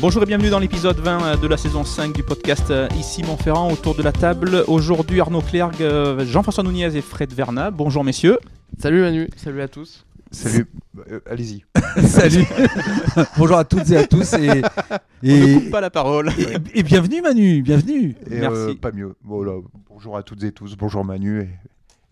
[0.00, 3.70] Bonjour et bienvenue dans l'épisode 20 de la saison 5 du podcast Ici Montferrand.
[3.70, 7.70] Autour de la table, aujourd'hui Arnaud Clergue, euh, Jean-François Nouniez et Fred Verna.
[7.70, 8.38] Bonjour messieurs.
[8.78, 10.04] Salut Manu, salut à tous.
[10.30, 10.66] Salut,
[11.10, 11.64] Euh, allez-y.
[12.06, 12.44] Salut.
[13.36, 14.62] Bonjour à toutes et à tous et,
[15.22, 16.30] On ne et, coupe pas la parole.
[16.38, 18.14] et- et bienvenue Manu, bienvenue.
[18.30, 18.56] Et, Merci.
[18.56, 19.14] euh, pas mieux.
[19.24, 19.52] Voilà.
[19.88, 20.76] Bonjour à toutes et tous.
[20.76, 21.48] Bonjour Manu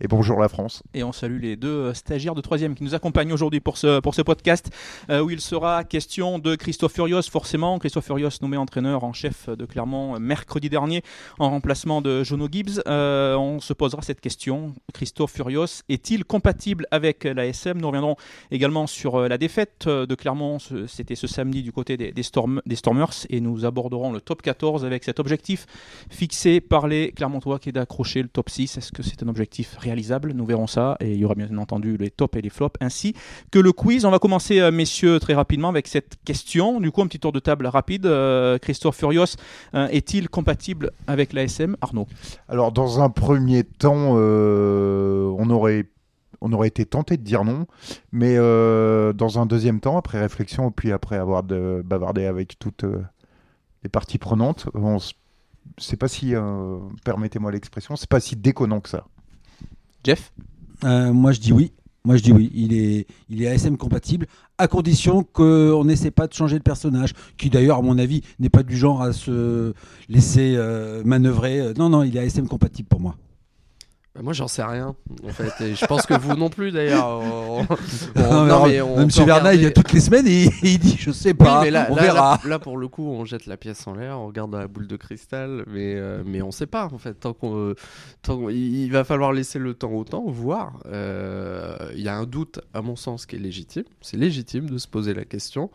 [0.01, 0.83] et, bonjour la France.
[0.95, 4.01] Et on salue les deux euh, stagiaires de troisième qui nous accompagnent aujourd'hui pour ce,
[4.01, 4.71] pour ce podcast
[5.11, 7.23] euh, où il sera question de Christophe Furios.
[7.23, 11.03] Forcément, Christophe Furios nommé entraîneur en chef de Clermont euh, mercredi dernier
[11.39, 12.83] en remplacement de Jono Gibbs.
[12.87, 14.75] On se posera cette question.
[14.93, 18.17] Christophe Furios est-il compatible avec l'ASM Nous reviendrons
[18.51, 20.59] également sur la défaite de Clermont.
[20.87, 25.05] C'était ce samedi du côté des, des Stormers et nous aborderons le top 14 avec
[25.05, 25.67] cet objectif
[26.11, 28.79] fixé par les Clermontois qui est d'accrocher le top 6.
[28.79, 30.97] Est-ce que c'est un objectif réalisable Nous verrons ça.
[31.01, 33.15] Et il y aura bien entendu les tops et les flops, ainsi
[33.51, 34.05] que le quiz.
[34.05, 36.81] On va commencer, euh, messieurs, très rapidement avec cette question.
[36.81, 38.07] Du coup, un petit tour de table rapide.
[38.07, 39.37] Euh, Christophe Furios
[39.75, 42.07] euh, est-il compatible avec l'ASM Arnaud
[42.49, 45.87] Alors, dans un premier temps, on, aurait,
[46.41, 47.67] on aurait été tenté de dire non.
[48.13, 52.85] Mais dans un deuxième temps, après réflexion, puis après avoir bavardé avec toutes
[53.83, 55.13] les parties prenantes, on s-
[55.77, 56.35] c'est pas si,
[57.05, 59.05] permettez-moi l'expression, c'est pas si déconnant que ça.
[60.05, 60.33] Jeff
[60.85, 61.73] Euh, moi je dis oui.
[62.55, 67.13] Il est, il est ASM compatible à condition qu'on n'essaie pas de changer de personnage,
[67.37, 69.75] qui d'ailleurs à mon avis n'est pas du genre à se
[70.09, 71.75] laisser euh, manœuvrer.
[71.77, 73.17] Non non, il est ASM compatible pour moi.
[74.19, 77.07] Bah, moi j'en sais rien en fait et je pense que vous non plus d'ailleurs.
[77.09, 77.61] On-
[78.17, 80.97] on- Non, non, mais on Monsieur Bernat, il vient toutes les semaines et il dit
[80.99, 82.41] je sais Oui, pas, mais là, on là, verra.
[82.43, 84.67] là- là, pour le coup on jette la pièce en l'air, on regarde dans la
[84.67, 87.15] boule de cristal mais, euh, mais on sait pas en fait.
[87.15, 87.75] Tant qu'on,
[88.23, 90.81] tant qu'on- il va falloir laisser le temps au temps, voir.
[90.87, 93.85] Euh, Il y a un doute à mon sens qui est légitime.
[94.01, 95.71] C'est légitime de se poser la question.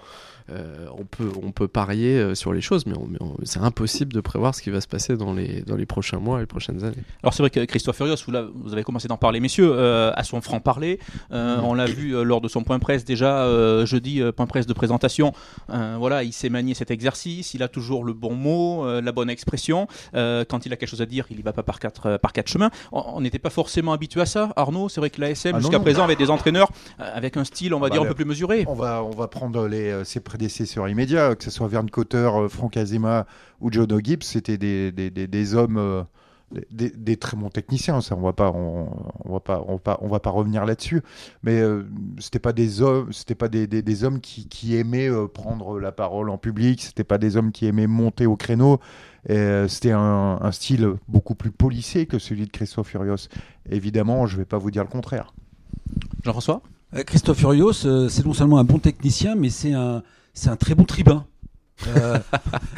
[0.49, 3.59] Euh, on, peut, on peut parier euh, sur les choses mais, on- mais on- c'est
[3.61, 6.41] impossible de prévoir ce qui va se passer dans les, dans les prochains mois et
[6.41, 6.97] les prochaines années.
[7.21, 10.23] Alors c'est vrai que Christophe Furios, vous, vous avez commencé d'en parler, messieurs, euh, à
[10.23, 10.99] son franc-parler.
[11.31, 13.45] Euh, on l'a vu euh, lors de son point presse déjà
[13.85, 15.33] jeudi, point presse de présentation.
[15.69, 19.87] Voilà, il sait manier cet exercice, il a toujours le bon mot, la bonne expression.
[20.13, 22.47] Quand il a quelque chose à dire, il y va pas par quatre, par quatre
[22.47, 22.69] chemins.
[22.91, 24.89] On n'était pas forcément habitué à ça, Arnaud.
[24.89, 27.89] C'est vrai que l'ASM Ah jusqu'à présent avait des entraîneurs avec un style, on va
[27.89, 28.65] Bah, dire, un peu plus mesuré.
[28.67, 32.77] On va, on va prendre les, ses prédécesseurs immédiats, que ce soit Verne Cotter, Franck
[32.77, 33.25] Azema
[33.61, 36.03] ou Jono Gibbs, c'était des, des, des, des hommes, euh,
[36.71, 38.01] des, des très bons techniciens.
[38.01, 38.89] Ça, on va pas, on,
[39.25, 41.01] on va pas, on va pas, on va pas revenir là-dessus.
[41.43, 41.83] Mais euh,
[42.19, 45.79] c'était pas des hommes, c'était pas des, des, des hommes qui, qui aimaient euh, prendre
[45.79, 46.81] la parole en public.
[46.81, 48.79] C'était pas des hommes qui aimaient monter au créneau.
[49.29, 53.29] Euh, C'était un, un style beaucoup plus polissé que celui de Christophe Furios.
[53.69, 55.33] Évidemment, je vais pas vous dire le contraire.
[56.23, 56.61] Jean-François?
[56.93, 60.03] Euh, Christophe Furios, euh, c'est non seulement un bon technicien, mais c'est un,
[60.33, 61.25] c'est un très bon tribun.
[61.87, 62.19] Euh,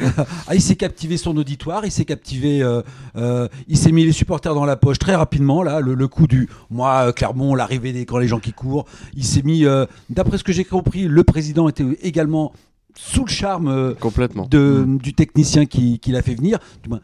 [0.46, 2.82] ah, il s'est captivé son auditoire, il s'est captivé, euh,
[3.16, 6.26] euh, il s'est mis les supporters dans la poche très rapidement là, le, le coup
[6.26, 8.84] du moi Clermont, l'arrivée des quand les gens qui courent,
[9.14, 9.64] il s'est mis,
[10.10, 12.52] d'après ce que j'ai compris, le président était également
[12.94, 14.46] sous le charme Complètement.
[14.50, 17.00] de, du technicien qui, qui l'a fait venir, du moins,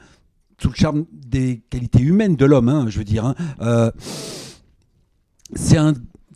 [0.58, 3.26] sous le charme des qualités humaines de l'homme, hein, je veux dire.
[3.60, 3.90] hein.
[5.54, 5.92] C'est un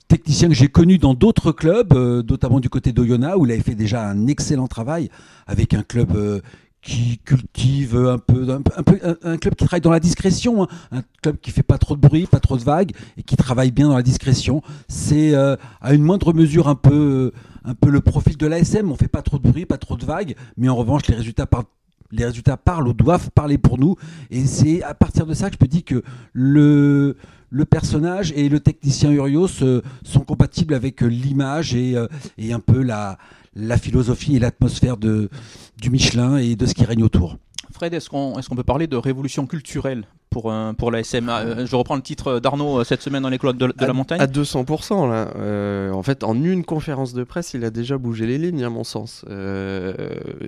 [0.09, 3.61] technicien que j'ai connu dans d'autres clubs, euh, notamment du côté d'Oyonnax, où il avait
[3.63, 5.11] fait déjà un excellent travail
[5.47, 6.41] avec un club euh,
[6.83, 10.69] qui cultive un peu, un, peu- un club qui travaille dans la discrétion, hein.
[10.93, 13.73] un club qui fait pas trop de bruit, pas trop de vagues et qui travaille
[13.73, 14.63] bien dans la discrétion.
[14.89, 17.33] C'est euh, à une moindre mesure un peu,
[17.65, 18.93] un peu le profil de l'ASM.
[18.93, 21.47] On fait pas trop de bruit, pas trop de vagues, mais en revanche les résultats
[21.47, 21.65] parlent.
[22.11, 23.97] Les résultats parlent ou doivent parler pour nous.
[24.31, 26.03] Et c'est à partir de ça que je peux dire que
[26.33, 27.17] le,
[27.51, 32.07] le personnage et le technicien Urios euh, sont compatibles avec euh, l'image et, euh,
[32.39, 33.19] et un peu la,
[33.55, 37.37] la philosophie et l'atmosphère du Michelin et de ce qui règne autour.
[37.73, 41.67] Fred, est-ce qu'on est peut parler de révolution culturelle pour, euh, pour la SM Euh,
[41.67, 44.21] Je reprends le titre d'Arnaud euh, cette semaine dans les colonnes de, de la montagne.
[44.21, 45.31] À 200%, là.
[45.37, 48.71] Euh, en fait, en une conférence de presse, il a déjà bougé les lignes, à
[48.71, 49.25] mon sens.
[49.31, 49.95] Euh,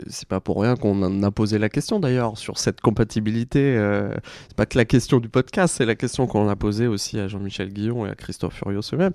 [0.09, 3.77] c'est pas pour rien qu'on en a posé la question, d'ailleurs, sur cette compatibilité.
[3.77, 4.11] Euh,
[4.49, 7.29] c'est pas que la question du podcast, c'est la question qu'on a posée aussi à
[7.29, 9.13] Jean-Michel Guillon et à Christophe Furios eux-mêmes.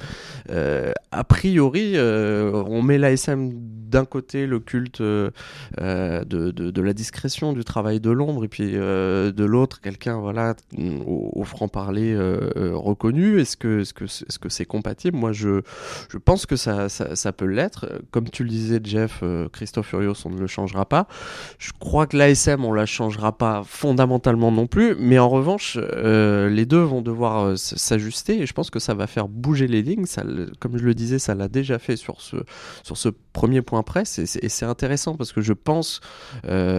[1.11, 5.31] A priori, on met l'ASM d'un côté, le culte de,
[5.79, 11.01] de, de la discrétion, du travail de l'ombre, et puis de l'autre, quelqu'un, voilà, mm,
[11.05, 15.17] au, franc-parler euh, euh, reconnu Est-ce que est-ce est-ce c'est compatible?
[15.17, 15.61] Moi, je
[16.09, 18.01] je pense que ça ça, peut l'être.
[18.11, 21.07] Comme tu le disais, Jeff, euh, Christophe Furios, on ne le changera pas.
[21.57, 24.95] Je crois que l'ASM, on la changera pas fondamentalement non plus.
[24.97, 29.27] Mais en revanche, les deux vont devoir s'ajuster et je pense que ça va faire
[29.27, 30.05] bouger les lignes.
[30.59, 32.37] Comme je le disais, ça l'a déjà fait sur ce
[32.83, 36.01] sur ce premier point presse et c'est intéressant parce que je pense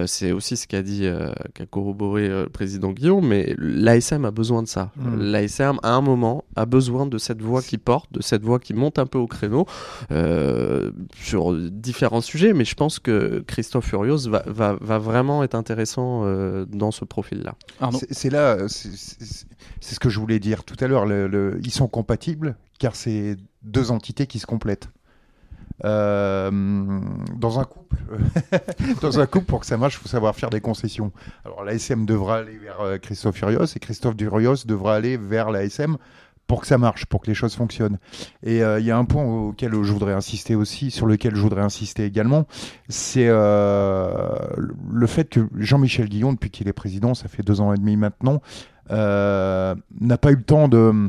[0.06, 1.08] c'est aussi ce qu'a dit,
[1.54, 4.90] qu'a corroboré le président Guillaume, mais l'ASM a besoin de ça.
[4.96, 5.16] Mm.
[5.20, 8.74] L'ASM, à un moment, a besoin de cette voix qui porte, de cette voix qui
[8.74, 9.66] monte un peu au créneau
[10.10, 10.90] euh,
[11.20, 16.22] sur différents sujets, mais je pense que Christophe Furios va, va, va vraiment être intéressant
[16.24, 17.54] euh, dans ce profil-là.
[18.10, 19.46] C'est là, c'est-
[19.80, 21.06] ce que je voulais dire tout à l'heure.
[21.62, 24.88] ils sont compatibles car c'est deux entités qui se complètent.
[25.84, 26.50] Euh,
[27.36, 27.96] dans un couple,
[29.00, 31.10] dans un couple, pour que ça marche, il faut savoir faire des concessions.
[31.44, 35.96] Alors l'ASM devra aller vers euh, Christophe Furios et Christophe Furios devra aller vers l'ASM
[36.46, 37.98] pour que ça marche, pour que les choses fonctionnent.
[38.42, 41.40] Et euh, il y a un point auquel je voudrais insister aussi, sur lequel je
[41.40, 42.46] voudrais insister également,
[42.88, 44.28] c'est euh,
[44.90, 47.96] le fait que Jean-Michel Guillon, depuis qu'il est président, ça fait deux ans et demi
[47.96, 48.42] maintenant,
[48.90, 51.08] euh, n'a pas eu le temps de,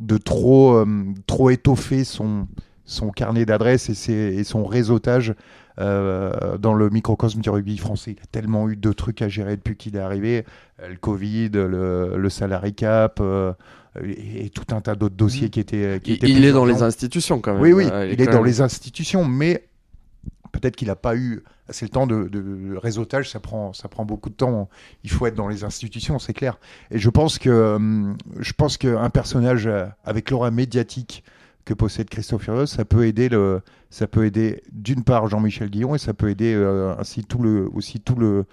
[0.00, 0.86] de trop, euh,
[1.26, 2.46] trop étoffer son,
[2.84, 5.34] son carnet d'adresses et, son réseautage
[5.80, 8.12] euh, dans le microcosme du rugby français.
[8.12, 10.44] Il a tellement eu de trucs à gérer depuis qu'il est arrivé,
[10.82, 13.52] euh, le Covid, le, le salary cap euh,
[14.02, 16.64] et, et tout un tas d'autres dossiers qui étaient, qui Il, étaient il est dans
[16.64, 17.62] les institutions quand même.
[17.62, 19.66] Oui, oui, il est dans même- les institutions, mais
[20.52, 24.28] peut-être qu'il n'a pas eu assez le temps de, réseautage, ça prend, ça prend beaucoup
[24.28, 24.68] de temps.
[25.02, 26.58] Il faut être dans les institutions, c'est clair.
[26.90, 29.68] Et je pense que hum, je pense qu'un personnage
[30.04, 31.24] avec l'aura médiatique
[31.64, 35.94] que possède Christophe Furios, ça peut aider le, ça peut aider d'une part Jean-Michel Guillon
[35.94, 38.44] et ça peut aider euh, ainsi tout le, aussi tout le,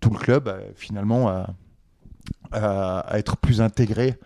[0.00, 1.46] tout le club euh, finalement à,
[3.12, 4.18] être plus intégré,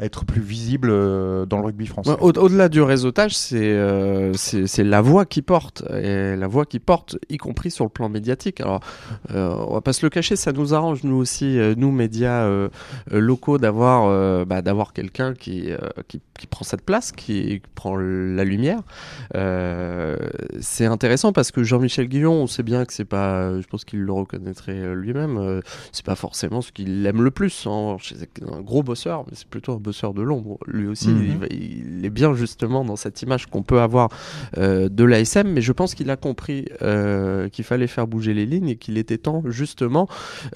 [0.00, 2.12] être plus visible euh, dans le rugby français.
[2.20, 6.78] Au-delà du réseautage, c'est euh, c'est c'est la voix qui porte, et la voix qui
[6.78, 8.60] porte, y compris sur le plan médiatique.
[8.60, 8.80] Alors,
[9.32, 12.48] euh, on va pas se le cacher, ça nous arrange nous aussi, euh, nous médias
[13.10, 15.70] locaux, d'avoir bah, d'avoir quelqu'un qui,
[16.06, 18.80] qui prend cette place, qui prend la lumière.
[20.60, 24.00] C'est intéressant parce que Jean-Michel Guillon, on sait bien que c'est pas, je pense qu'il
[24.00, 25.60] le reconnaîtrait lui-même,
[25.92, 27.66] c'est pas forcément ce qu'il aime le plus.
[27.66, 27.96] hein.
[28.00, 30.58] C'est un gros bosseur, mais c'est plutôt un bosseur de l'ombre.
[30.66, 31.46] Lui aussi, Mhm.
[31.50, 34.10] il, est bien justement dans cette image qu'on peut avoir
[34.58, 38.44] euh, de l'ASM, mais je pense qu'il a compris euh, qu'il fallait faire bouger les
[38.44, 40.06] lignes et qu'il était temps justement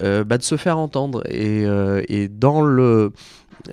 [0.03, 1.23] euh, bah, de se faire entendre.
[1.29, 1.63] Et,
[2.07, 3.11] et dans le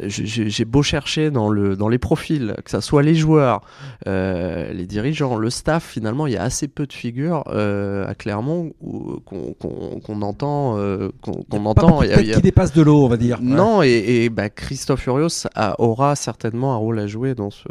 [0.06, 3.60] j'ai beau chercher dans, le, dans les profils, que ça soit les joueurs,
[4.06, 8.14] euh, les dirigeants, le staff, finalement, il y a assez peu de figures euh, à
[8.14, 8.72] Clermont
[9.24, 9.54] qu'on
[10.00, 10.76] qu'on entend.
[10.78, 12.02] euh, qu'on entend.
[12.02, 13.38] Il y a- qui dépassent de l'eau, on va dire.
[13.42, 13.88] non, et,
[14.24, 17.68] et, bah, Christophe Furios a- aura certainement un rôle à jouer dans ce,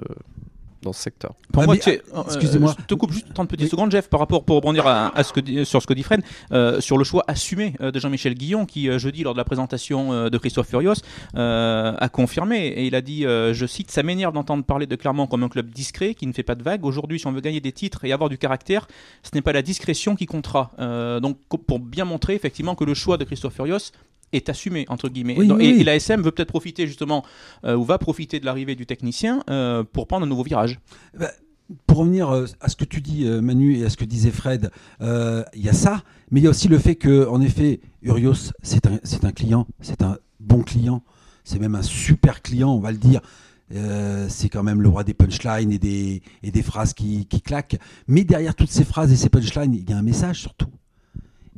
[0.81, 1.33] dans ce secteur.
[1.51, 2.75] Pour Ah, moi, tu sais, euh, excusez-moi.
[2.79, 3.69] Je te coupe juste 30 petites Oui.
[3.69, 6.21] secondes, Jeff, par rapport pour rebondir à, à ce que sur ce que dit Fred,
[6.51, 9.43] euh, sur le choix assumé euh, de Jean-Michel Guillon, qui euh, jeudi lors de la
[9.43, 10.93] présentation euh, de Christophe Furios
[11.35, 14.95] euh, a confirmé et il a dit, euh, je cite, ça m'énerve d'entendre parler de
[14.95, 16.85] Clermont comme un club discret qui ne fait pas de vagues.
[16.85, 18.87] Aujourd'hui, si on veut gagner des titres et avoir du caractère,
[19.23, 20.71] ce n'est pas la discrétion qui comptera.
[20.79, 21.37] Euh, donc
[21.67, 23.91] pour bien montrer effectivement que le choix de Christophe Furios
[24.33, 25.65] est assumé entre guillemets Oui, et, oui.
[25.79, 27.23] et l'ASM veut peut-être profiter justement
[27.65, 30.79] euh, ou va profiter de l'arrivée du technicien euh, pour prendre un nouveau virage.
[31.85, 34.71] Pour revenir euh, à ce que tu dis, Manu, et à ce que disait Fred,
[35.01, 37.79] euh, il y a ça, mais il y a aussi le fait que, en effet,
[38.01, 41.03] Urios, c'est un, client, c'est un bon client,
[41.43, 43.21] c'est même un super client, on va le dire.
[43.75, 47.39] Euh, c'est quand même le roi des punchlines et des, et des phrases qui, qui
[47.39, 47.77] claquent.
[48.07, 50.69] Mais derrière toutes ces phrases et ces punchlines, il y a un message surtout.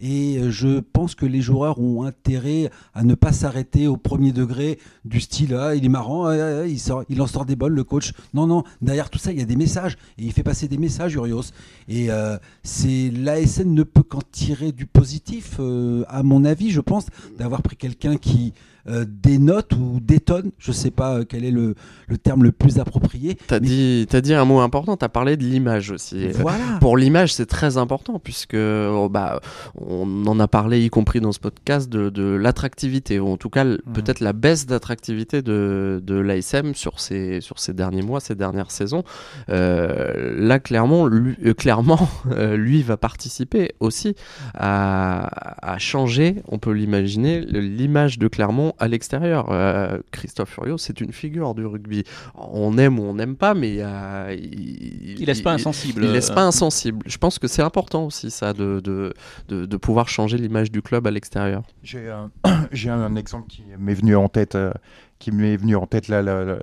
[0.01, 4.31] Et euh, je pense que les joueurs ont intérêt à ne pas s'arrêter au premier
[4.31, 6.65] degré du style ah, il est marrant, ah, ah,
[7.09, 8.13] il, en sort des bonnes, le coach.
[8.33, 9.97] Non, non, derrière tout ça, il y a des messages.
[10.17, 11.51] Et il fait passer des messages, Urios.
[11.87, 12.37] Et euh,
[12.83, 17.05] l'ASN ne peut qu'en tirer du positif, euh, à mon avis, je pense,
[17.37, 18.53] d'avoir pris quelqu'un qui
[18.87, 21.75] euh, dénote ou détonne, je sais pas euh, quel est le,
[22.07, 23.35] le terme le plus approprié.
[23.47, 26.27] Tu as, Mais- dit, dit un mot important, tu as parlé de l'image aussi.
[26.29, 26.77] Voilà.
[26.79, 29.39] Pour l'image, c'est très important puisque oh, bah,
[29.79, 33.49] on en a parlé, y compris dans ce podcast, de, de l'attractivité, ou en tout
[33.49, 38.35] cas peut-être la baisse d'attractivité de, de l'ASM sur ces, sur ces derniers mois, ces
[38.35, 39.03] dernières saisons.
[39.49, 42.09] Euh, là, clairement, lui, euh, clairement
[42.55, 44.15] lui va participer aussi
[44.53, 49.51] à, à changer, on peut l'imaginer, l'image de Clermont à l'extérieur.
[49.51, 52.03] Euh, Christophe Furios, c'est une figure du rugby.
[52.35, 56.03] On aime ou on n'aime pas, mais euh, il, Il laisse pas insensible.
[56.03, 56.99] il laisse euh, pas insensible.
[57.05, 59.13] Je pense que c'est important aussi ça de, de,
[59.47, 61.63] de, de pouvoir changer l'image du club à l'extérieur.
[61.83, 62.31] J'ai un,
[62.71, 64.71] j'ai un exemple qui m'est venu en tête, euh,
[65.19, 66.57] qui m'est venu en tête là, là, là,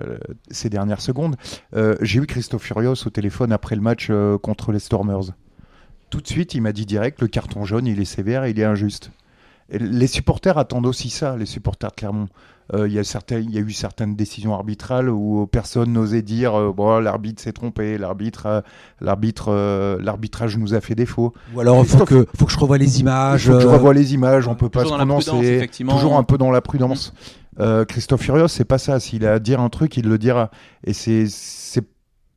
[0.51, 1.35] ces dernières secondes.
[1.75, 5.31] Euh, j'ai eu Christophe Furios au téléphone après le match euh, contre les Stormers.
[6.09, 8.63] Tout de suite, il m'a dit direct, le carton jaune, il est sévère, il est
[8.63, 9.11] injuste.
[9.71, 12.27] Les supporters attendent aussi ça, les supporters de Clermont.
[12.73, 16.71] Euh, Il y, il y a eu certaines décisions arbitrales où personne n'osait dire euh,
[16.71, 18.63] bon, l'arbitre s'est trompé, l'arbitre, a-
[19.01, 21.33] l'arbitre, euh, l'arbitrage nous a fait défaut.
[21.55, 23.47] Ou alors, il faut Christophe- que, faut que je revoie les Il images.
[23.47, 24.89] faut que je revoie les images, on peut pas se
[25.29, 25.67] prononcer.
[25.95, 27.13] Toujours un peu dans la prudence.
[27.59, 28.99] Euh, Christophe Furios, c'est pas ça.
[28.99, 30.49] S'il a à dire un truc, il le dira.
[30.83, 31.83] Et c'est, c'est,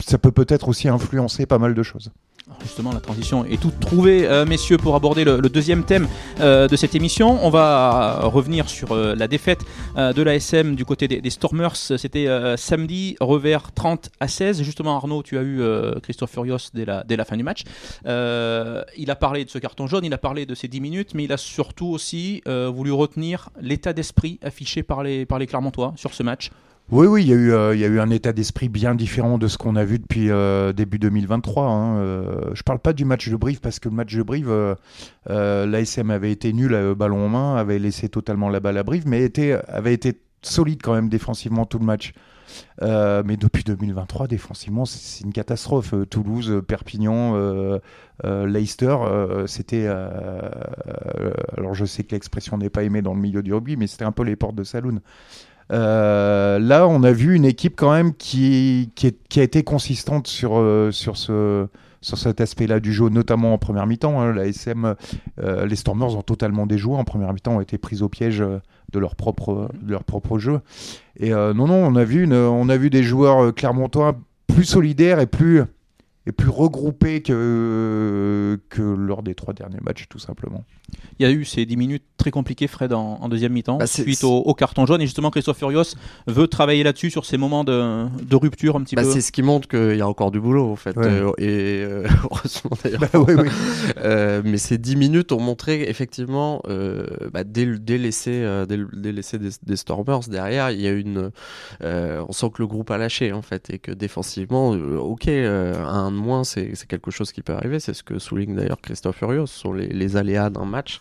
[0.05, 2.11] ça peut peut-être aussi influencer pas mal de choses.
[2.53, 6.09] Alors Justement, la transition est toute trouvée, euh, messieurs, pour aborder le, deuxième thème
[6.41, 7.45] euh, de cette émission.
[7.45, 9.61] On va revenir sur euh, la défaite
[9.97, 11.77] de l'ASM du côté des, Stormers.
[11.77, 14.63] C'était samedi, revers 30 à 16.
[14.63, 15.63] Justement, Arnaud, tu as eu
[16.03, 17.65] Christophe Furios dès la, fin du match.
[18.05, 21.25] Il a parlé de ce carton jaune, il a parlé de ces 10 minutes, mais
[21.25, 26.15] il a surtout aussi voulu retenir l'état d'esprit affiché par les, par les Clermontois sur
[26.15, 26.51] ce match.
[26.91, 28.95] Oui, oui, il y, a eu, euh, il y a eu un état d'esprit bien
[28.95, 31.65] différent de ce qu'on a vu depuis euh, début 2023.
[31.65, 31.97] Hein.
[31.97, 35.67] Euh, je parle pas du match de Brive parce que le match de Brive, euh,
[35.67, 39.07] l'ASM avait été nul, euh, ballon en main, avait laissé totalement la balle à Brive,
[39.07, 39.33] mais
[39.69, 42.13] avait été solide quand même défensivement tout le match.
[42.83, 45.95] Mais depuis 2023, défensivement, c'est une catastrophe.
[46.11, 47.35] Toulouse, Perpignan,
[48.23, 48.95] Leicester,
[49.47, 49.87] c'était.
[49.87, 54.05] alors je sais que l'expression n'est pas aimée dans le milieu du rugby, mais c'était
[54.05, 55.01] un peu les portes de saloon.
[55.71, 60.59] Euh, là, on a vu une équipe quand même qui, qui, a été consistante sur,
[60.59, 61.67] euh, sur, ce,
[62.01, 64.21] sur cet aspect-là du jeu, notamment en première mi-temps.
[64.21, 64.33] hein.
[64.33, 64.95] La SM,
[65.41, 68.99] euh, les Stormers ont totalement déjoué en première mi-temps, ont été pris au piège de
[68.99, 70.61] leur propre, de leur propre jeu.
[71.19, 74.17] Et non, non, on a vu, une, on a vu des joueurs clermontois
[74.47, 75.63] plus solidaires et plus,
[76.27, 80.65] et plus regroupés que, que lors des trois derniers matchs, tout simplement.
[81.19, 83.87] Il y a eu ces 10 minutes très compliquées, Fred, en, en deuxième mi-temps, Bah,
[83.87, 85.01] suite au, au carton jaune.
[85.01, 85.95] Et justement, Christophe Furios
[86.27, 89.11] veut travailler là-dessus, sur ces moments de, de rupture un petit Bah, peu.
[89.11, 90.97] c'est ce qui montre qu'il y a encore du boulot en fait.
[90.97, 91.07] Ouais.
[91.07, 93.01] Euh, et euh, heureusement d'ailleurs.
[93.01, 93.49] Bah, oui.
[93.99, 98.79] Euh, mais ces 10 minutes ont montré effectivement, euh, bah, dès, le- dès l'essai dès
[98.95, 101.31] dès des, des Stormers, derrière, il y a une.
[101.83, 105.29] euh, on sent que le groupe a lâché en fait et que défensivement, euh, ok,
[105.29, 107.81] euh, un de moins, c'est c'est quelque chose qui peut arriver.
[107.81, 111.01] C'est ce que souligne d'ailleurs Christophe Furios, ce sont les, les aléas d'un match.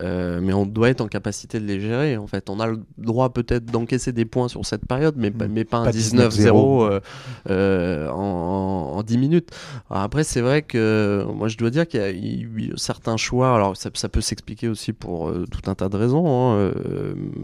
[0.00, 2.16] Euh, mais on doit être en capacité de les gérer.
[2.16, 5.48] En fait, on a le droit peut-être d'encaisser des points sur cette période, mais, pas-
[5.48, 5.52] Mm.
[5.52, 7.00] mais pas un Pas 19-0 euh,
[7.48, 9.50] euh, en, en- en 10 minutes.
[9.90, 13.54] Alors après, c'est vrai que moi, je dois dire qu'il y a eu certains choix.
[13.54, 16.26] Alors, ça, ça peut s'expliquer aussi pour tout un tas de raisons.
[16.26, 16.72] hein,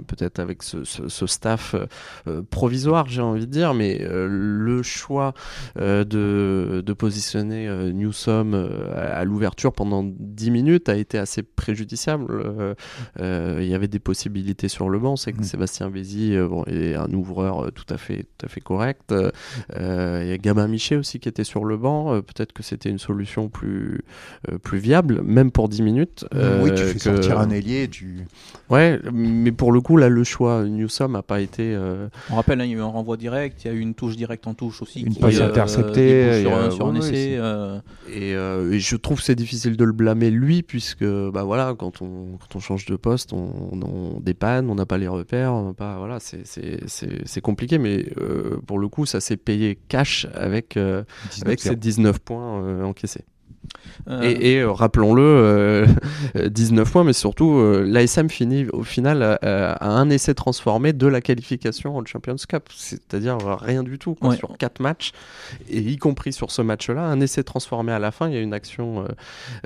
[0.07, 1.75] Peut-être avec ce, ce- ce staff
[2.51, 5.35] provisoire, j'ai envie de dire, mais le choix
[5.77, 11.43] de, de positionner euh, Newsom euh, à, à l'ouverture pendant 10 minutes a été assez
[11.45, 12.27] préjudiciable.
[12.31, 12.75] Euh,
[13.21, 15.15] euh, Il y avait des possibilités sur le banc.
[15.17, 15.45] C'est que Mm.
[15.45, 19.15] Sébastien Vézy euh, bon, est un ouvreur tout à fait, tout à fait correct.
[19.15, 22.13] Il y a Gabin Michet aussi qui était sur le banc.
[22.15, 24.01] Euh, Peut-être que c'était une solution plus,
[24.51, 26.27] euh, plus viable, même pour 10 minutes.
[26.63, 28.27] oui, tu fais que- sortir un ailier, tu.
[28.69, 31.73] Ouais, mais pour le coup, là, le choix Newsom n'a pas été.
[31.75, 33.81] euh, On rappelle, hein, il y a eu un renvoi direct, il y a eu
[33.81, 35.03] une touche directe en touche aussi.
[35.03, 36.87] Une qui, passe euh, interceptée, euh, sur
[37.39, 41.43] euh, Et, euh, et je trouve que c'est difficile de le blâmer lui, puisque bah
[41.45, 45.09] voilà, quand on, quand on change de poste, on, on dépanne, on n'a pas les
[45.09, 49.21] repères, on pas, voilà, c'est- c'est c'est- c'est compliqué, mais euh, pour le coup, ça
[49.21, 50.77] s'est payé cash avec,
[51.47, 53.25] avec ces 19 points encaissés.
[54.09, 55.87] Euh, Et, et, euh, rappelons-le, euh,
[56.49, 61.21] 19 points, mais surtout, euh, l'ASM finit au final à, un essai transformé de la
[61.21, 64.37] qualification en Champions Cup, c'est-à-dire euh, rien du tout quoi, Ouais.
[64.37, 65.13] sur quatre matchs,
[65.69, 68.29] et y compris sur ce match-là, un essai transformé à la fin.
[68.29, 69.09] Il y a une action, euh,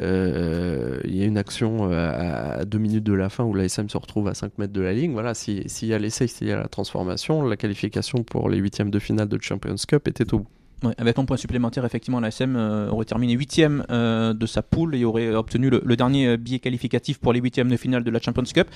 [0.03, 2.11] euh, il y a une action euh,
[2.57, 4.81] à, à deux minutes de la fin où l'ASM se retrouve à 5 mètres de
[4.81, 5.13] la ligne.
[5.13, 8.59] Voilà, si- s'il y a l'essai, s'il y a la transformation, la qualification pour les
[8.59, 10.49] huitièmes de finale de Champions Cup était au bout.
[10.85, 13.61] Ouais, avec un point supplémentaire, effectivement, l'ASM euh, aurait terminé 8
[13.91, 17.69] de sa poule et aurait obtenu le, le dernier euh, billet qualificatif pour les huitièmes
[17.69, 18.69] de finale de la Champions Cup.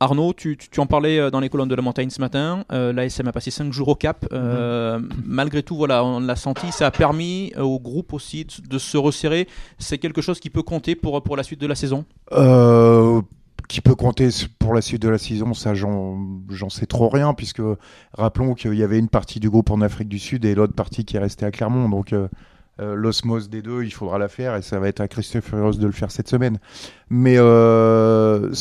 [0.00, 2.64] Arnaud, tu, tu- tu en parlais euh, dans les colonnes de la montagne ce matin.
[2.72, 4.26] Euh, L'ASM a passé 5 jours au Cap.
[4.32, 6.70] Euh, Malgré tout, voilà, on l'a senti.
[6.70, 9.48] Ça a permis euh, au groupe aussi de, de se resserrer.
[9.78, 12.04] C'est quelque chose qui peut compter pour, pour la suite de la saison?
[13.68, 17.34] Euh, qui peut compter pour la suite de la saison, ça j'en sais trop rien,
[17.34, 17.62] puisque
[18.14, 21.04] rappelons qu'il y avait une partie du groupe en Afrique du Sud et l'autre partie
[21.04, 21.88] qui est restée à Clermont.
[21.88, 22.28] Donc euh,
[22.80, 25.74] euh, l'osmose des deux, il faudra la faire et ça va être à Christophe Furios
[25.74, 26.58] de le faire cette semaine.
[27.10, 28.52] Mais euh,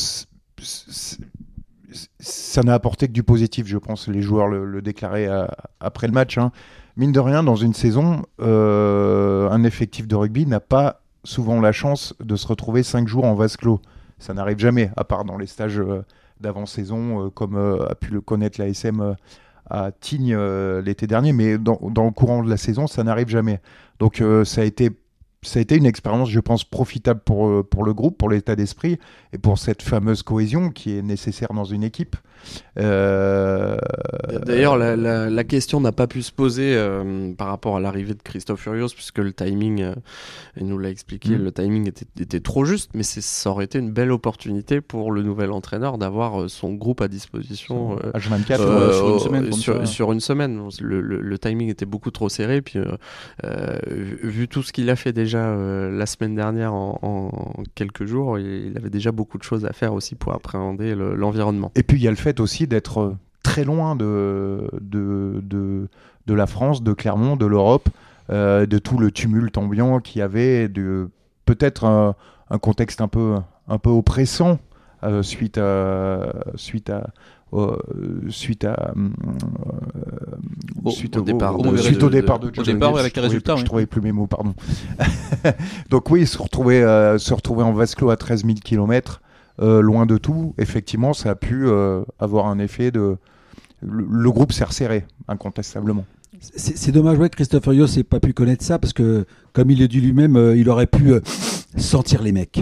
[2.20, 4.08] ça n'a apporté que du positif, je pense.
[4.10, 6.38] Les joueurs le, déclaraient à- après le match.
[6.38, 6.52] hein.
[6.98, 11.72] Mine de rien, dans une saison, euh, un effectif de rugby n'a pas souvent la
[11.72, 13.80] chance de se retrouver cinq jours en vase clos.
[14.20, 15.82] Ça n'arrive jamais, à part dans les stages
[16.40, 19.16] d'avant-saison, comme a pu le connaître l'ASM
[19.70, 20.38] à Tignes
[20.84, 23.60] l'été dernier, mais dans, dans, le courant de la saison, ça n'arrive jamais.
[24.00, 24.92] Donc ça a été
[25.48, 28.56] ça a été une expérience, je pense, profitable pour, euh, pour le groupe, pour l'état
[28.56, 29.00] d'esprit
[29.32, 32.16] et pour cette fameuse cohésion qui est nécessaire dans une équipe.
[32.78, 33.78] Euh,
[34.46, 38.62] D'ailleurs, la, question n'a pas pu se poser euh, par rapport à l'arrivée de Christophe
[38.62, 39.94] Furios, puisque le timing,
[40.58, 41.44] il nous l'a expliqué, mm.
[41.44, 45.24] le timing était, était, trop juste, mais ça aurait été une belle opportunité pour le
[45.24, 48.58] nouvel entraîneur d'avoir son groupe à disposition H24
[48.94, 49.86] sur une semaine.
[49.86, 50.70] Sur, une semaine.
[50.80, 52.80] Le, le, timing était beaucoup trop serré, puis
[54.24, 57.30] vu tout ce qu'il a fait déjà euh, la semaine dernière en,
[57.76, 58.40] quelques jours.
[58.40, 61.72] il avait déjà beaucoup de choses à faire aussi pour appréhender l'environnement.
[61.76, 65.42] et puis il y a le fait aussi d'être euh, très loin de, de,
[66.26, 67.90] de, la France, de Clermont, de l'Europe,
[68.30, 71.10] euh, de tout le tumulte ambiant qu'il y avait, de
[71.46, 72.16] peut-être un,
[72.60, 73.36] contexte un peu,
[73.68, 74.60] un peu oppressant
[75.22, 77.02] suite à, suite à, euh,
[78.30, 82.52] suite à euh, suite au, départ de, suite au départ de,
[83.00, 84.54] avec les résultats je trouvais plus mes mots pardon.
[85.90, 89.22] Donc oui se retrouver euh, se retrouver en vase clos à 13 000 km
[89.60, 91.68] loin de tout effectivement ça a pu
[92.20, 93.18] avoir un effet de
[93.82, 96.06] le, groupe s'est resserré incontestablement.
[96.40, 99.80] C'est dommage ouais, que Christopher Yoss n'ait pas pu connaître ça parce que comme il
[99.80, 101.14] le dit lui-même il aurait pu
[101.76, 102.60] sentir les mecs.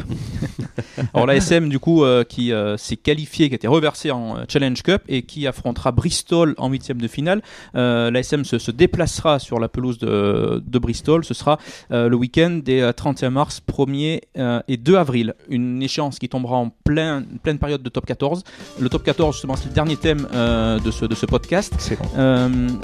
[1.13, 4.37] Alors la SM du coup euh, qui euh, s'est qualifié, qui a été reversé en
[4.37, 7.41] euh, Challenge Cup et qui affrontera Bristol en huitième de finale.
[7.73, 11.23] la SM se, déplacera sur la pelouse de, Bristol.
[11.23, 11.59] Ce sera
[11.89, 14.21] le week-end des 31 mars, 1er
[14.67, 15.33] et 2 avril.
[15.49, 18.43] Une échéance qui tombera en plein, pleine période de top 14.
[18.79, 21.73] Le top 14 justement c'est le dernier thème de, ce, de ce podcast.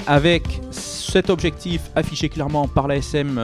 [0.06, 3.34] avec cet objectif affiché clairement par la SM,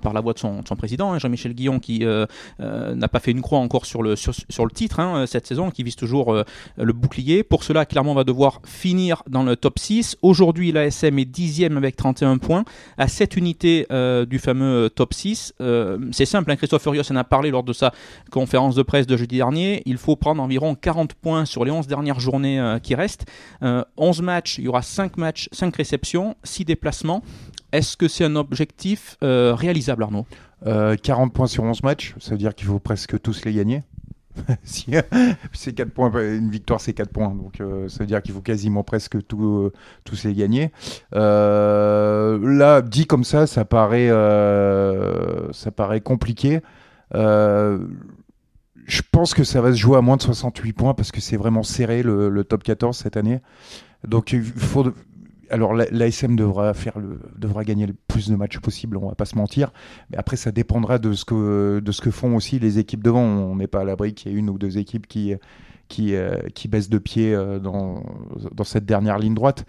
[0.00, 2.26] par la voix de son, président, hein, Jean-Michel Guillon, qui euh,
[2.60, 5.70] euh, n'a pas fait une croix encore sur le, sur, le titre hein, cette saison,
[5.70, 6.44] qui vise toujours euh,
[6.76, 7.42] le bouclier.
[7.42, 10.16] Pour cela, clairement, on va devoir finir dans le top 6.
[10.22, 12.64] Aujourd'hui, l'ASM est dixième avec 31 points,
[12.98, 13.86] à 7 unités
[14.28, 15.54] du fameux top 6.
[16.12, 17.92] c'est simple, hein, Christophe Furios en a parlé lors de sa
[18.30, 19.82] conférence de presse de jeudi dernier.
[19.86, 23.26] Il faut prendre environ 40 points sur les 11 dernières journées qui restent.
[23.96, 27.22] 11 matchs, il y aura 5 matchs, 5 réceptions, 6 déplacements.
[27.74, 30.26] Est-ce que c'est un objectif réalisable, Arnaud?
[30.64, 33.82] 40 euh, points sur 11 matchs, ça veut dire qu'il faut presque tous les gagner.
[34.64, 34.86] si,
[35.52, 38.40] c'est 4 points, une victoire c'est 4 points, donc euh, ça veut dire qu'il faut
[38.40, 39.70] quasiment presque euh,
[40.04, 40.72] tous les gagner.
[41.12, 44.08] là, dit comme ça, ça paraît,
[45.52, 46.60] ça paraît compliqué.
[47.12, 47.78] je
[49.12, 51.62] pense que ça va se jouer à moins de 68 points parce que c'est vraiment
[51.62, 53.40] serré le, le, top 14 cette année.
[54.08, 54.86] Donc il faut,
[55.50, 56.98] alors l'ASM devra faire
[57.36, 59.72] devra gagner le plus de matchs possible, on va pas se mentir.
[60.10, 63.22] Mais après, ça dépendra de ce que de ce que font aussi les équipes devant.
[63.22, 65.34] On n'est pas à l'abri qu'il y ait une ou deux équipes qui
[65.88, 68.02] qui, euh, qui baisse de pied euh, dans,
[68.52, 69.64] dans cette dernière ligne droite.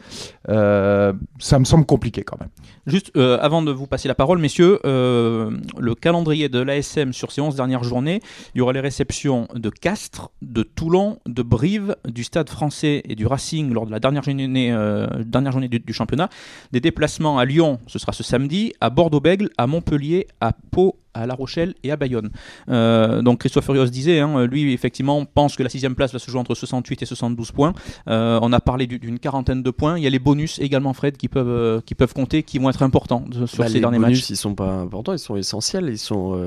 [0.50, 2.50] Euh, ça me semble compliqué quand même.
[2.88, 7.56] Juste avant de vous passer la parole, messieurs, le calendrier de l'ASM sur ces 11
[7.56, 8.22] dernières journées,
[8.54, 13.16] il y aura les réceptions de Castres, de Toulon, de Brive, du Stade français et
[13.16, 16.30] du Racing lors de la dernière journée, du, championnat.
[16.72, 21.26] Des déplacements à Lyon, ce sera ce samedi, à Bordeaux-Bègle, à Montpellier, à Pau à
[21.26, 22.30] La Rochelle et à Bayonne.
[22.70, 26.30] Euh, donc Christophe Furios disait, hein, lui effectivement pense que la sixième place va se
[26.30, 27.74] jouer entre 68 et 72 points.
[28.08, 29.98] Euh, on a parlé d'une quarantaine de points.
[29.98, 32.70] Il y a les bonus également, Fred, qui peuvent, euh, qui peuvent compter, qui vont
[32.70, 34.10] être importants sur bah, ces derniers matchs.
[34.10, 36.38] Les bonus, ils sont pas importants, ils sont essentiels, ils sont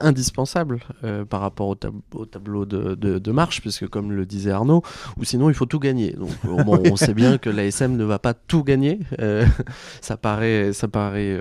[0.00, 0.80] indispensables
[1.28, 1.74] par rapport au,
[2.24, 4.82] tableau de, de, marche, puisque comme le disait Arnaud,
[5.18, 6.12] ou sinon il faut tout gagner.
[6.12, 6.30] Donc
[6.68, 9.00] on sait bien que l'ASM ne va pas tout gagner.
[10.00, 11.38] ça paraît, ça paraît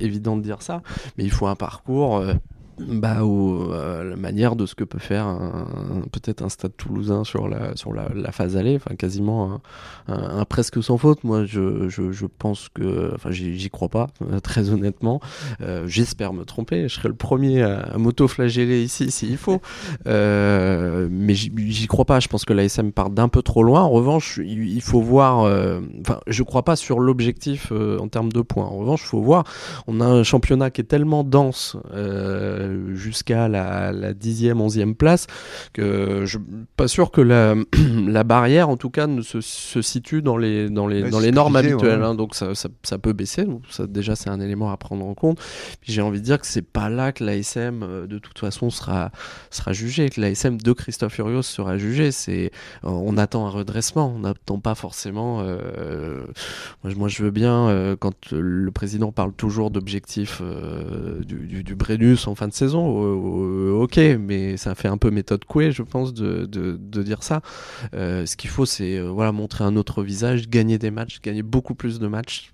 [0.00, 0.82] évident de dire ça,
[1.16, 2.34] mais il faut un parcours euh,
[2.78, 5.38] bah, ou euh, la manière de ce que peut faire
[6.12, 9.60] peut-être un stade toulousain sur la, sur la, phase allée, enfin quasiment
[10.08, 11.24] un, presque sans faute.
[11.24, 14.08] Moi, je, je, je pense que, enfin, j'y crois pas,
[14.42, 15.20] très honnêtement.
[15.62, 16.88] Euh, j'espère me tromper.
[16.88, 19.60] Je serai le premier à, m'auto-flageller ici s'il faut,
[20.06, 22.20] euh, mais j'y crois pas.
[22.20, 23.82] Je pense que l'ASM part d'un peu trop loin.
[23.82, 25.38] En revanche, il, faut voir.
[26.00, 28.66] Enfin, je crois pas sur l'objectif en termes de points.
[28.66, 29.44] En revanche, il faut voir.
[29.86, 31.76] On a un championnat qui est tellement dense.
[31.94, 35.26] Euh, euh, jusqu'à la, la 10e, 11e place,
[35.72, 37.54] que je suis pas sûr que la,
[38.06, 41.32] la barrière, en tout cas, ne se, se situe dans les, dans les, dans les
[41.32, 42.02] normes habituelles.
[42.02, 43.44] Hein, donc ça, ça, ça, peut baisser.
[43.44, 45.38] Donc ça, déjà, c'est un élément à prendre en compte.
[45.80, 48.70] Puis j'ai envie de dire que c'est pas là que l'ASM, euh, de toute façon,
[48.70, 49.10] sera,
[49.50, 52.12] sera jugé, que l'ASM de Christophe Furios sera jugé.
[52.12, 52.50] C'est,
[52.82, 55.42] on attend un redressement, on n'attend pas forcément.
[56.84, 60.42] moi, moi, je veux bien quand le président parle toujours d'objectifs
[61.24, 63.80] du, du, Brennus en fin de saison.
[63.82, 67.42] ok, mais ça fait un peu méthode couée, je pense, de, de, dire ça.
[67.92, 71.98] ce qu'il faut, c'est voilà montrer un autre visage, gagner des matchs, gagner beaucoup plus
[71.98, 72.52] de matchs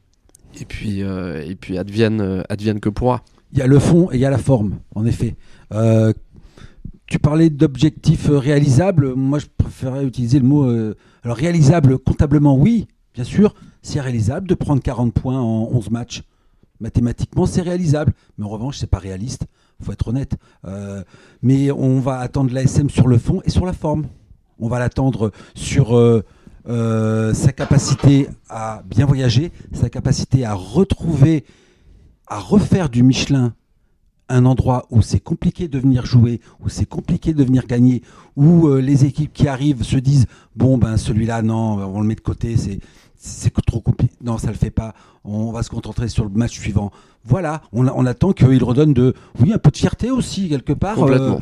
[0.61, 3.23] et puis, euh, et puis advienne, euh, advienne que pourra.
[3.53, 5.37] Il y a le fond et il y a la forme, en effet.
[5.73, 6.13] Euh,
[7.07, 9.15] tu parlais d'objectifs réalisables.
[9.15, 10.65] Moi, je préférais utiliser le mot.
[11.23, 13.55] alors, réalisable comptablement, oui, bien sûr.
[13.83, 16.23] C'est réalisable de prendre 40 points en 11 matchs.
[16.81, 18.15] Mathématiquement, c'est réalisable.
[18.39, 19.45] Mais en revanche, c'est pas réaliste.
[19.83, 20.37] Faut être honnête.
[21.43, 24.07] mais on va attendre l'ASM sur le fond et sur la forme.
[24.59, 25.97] On va l'attendre sur
[26.69, 31.45] euh, sa capacité à bien voyager, sa capacité à retrouver,
[32.29, 33.55] à refaire du Michelin
[34.29, 38.03] un endroit où c'est compliqué de venir jouer, où c'est compliqué de venir gagner,
[38.37, 42.15] où euh, les équipes qui arrivent se disent bon ben celui-là non, on le met
[42.15, 42.79] de côté, c'est
[43.17, 44.15] c'est trop compliqué.
[44.23, 44.95] Non, ça le fait pas.
[45.25, 46.91] On va se concentrer sur le match suivant
[47.25, 51.03] voilà, on, on attend qu'il redonne de, oui, un peu de fierté aussi quelque part,
[51.05, 51.37] euh,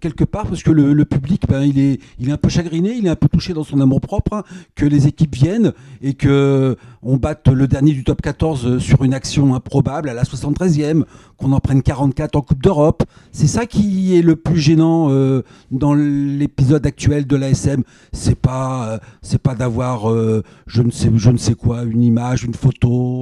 [0.00, 3.06] quelque part, parce que le, public, ben, il est, il est un peu chagriné, il
[3.06, 4.42] est un peu touché dans son amour propre, hein,
[4.74, 9.14] que les équipes viennent et que on batte le dernier du top 14 sur une
[9.14, 11.04] action improbable à la 73e,
[11.36, 13.04] qu'on en prenne 44 en Coupe d'Europe.
[13.32, 17.82] C'est ça qui est le plus gênant euh, dans l'épisode actuel de l'ASM.
[18.12, 20.12] C'est pas, euh, c'est pas d'avoir,
[20.66, 23.19] je ne sais, je ne sais quoi, une image, une photo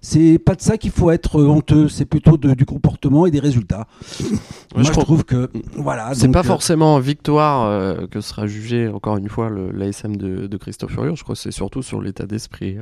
[0.00, 3.86] c'est pas de ça qu'il faut être honteux, c'est plutôt du comportement et des résultats.
[4.74, 6.12] Moi, je, trouve que voilà.
[6.14, 10.56] C'est pas euh, forcément victoire euh, que sera jugé encore une fois l'ASM de, de,
[10.56, 11.14] Christophe Furieux.
[11.16, 12.76] Je crois que c'est surtout sur l'état d'esprit.